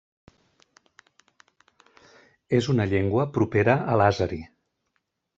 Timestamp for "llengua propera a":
2.93-3.99